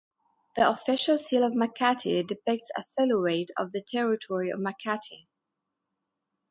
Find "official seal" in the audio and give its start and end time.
0.67-1.43